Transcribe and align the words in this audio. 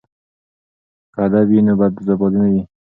که 1.13 1.19
ادب 1.25 1.45
وي 1.49 1.59
نو 1.65 1.73
بدزباني 1.79 2.39
نه 2.43 2.47
وي. 2.53 2.61